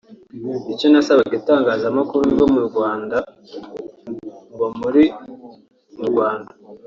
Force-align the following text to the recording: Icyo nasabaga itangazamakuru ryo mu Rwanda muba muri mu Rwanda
Icyo 0.73 0.87
nasabaga 0.91 1.33
itangazamakuru 1.41 2.21
ryo 2.33 2.45
mu 2.53 2.61
Rwanda 2.67 3.17
muba 4.49 4.67
muri 4.79 5.03
mu 5.97 6.05
Rwanda 6.11 6.51